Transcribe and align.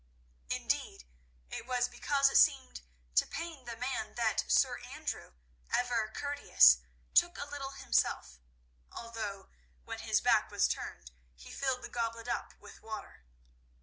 Indeed, 0.49 1.05
it 1.51 1.67
was 1.67 1.87
because 1.87 2.27
it 2.31 2.37
seemed 2.37 2.81
to 3.13 3.27
pain 3.27 3.65
the 3.65 3.75
man 3.77 4.15
that 4.15 4.45
Sir 4.51 4.79
Andrew, 4.79 5.33
ever 5.69 6.07
courteous, 6.11 6.79
took 7.13 7.37
a 7.37 7.45
little 7.45 7.69
himself, 7.73 8.39
although, 8.91 9.49
when 9.85 9.99
his 9.99 10.19
back 10.19 10.49
was 10.49 10.67
turned, 10.67 11.11
he 11.35 11.51
filled 11.51 11.83
the 11.83 11.87
goblet 11.89 12.27
up 12.27 12.55
with 12.59 12.81
water. 12.81 13.25